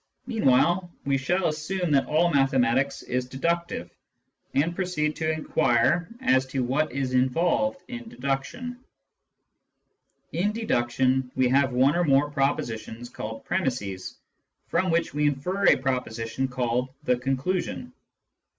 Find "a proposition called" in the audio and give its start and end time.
15.67-16.89